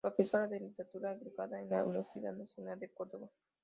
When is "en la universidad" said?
1.61-2.33